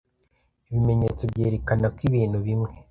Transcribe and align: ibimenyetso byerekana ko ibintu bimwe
ibimenyetso 0.69 1.23
byerekana 1.31 1.85
ko 1.95 1.99
ibintu 2.09 2.37
bimwe 2.45 2.69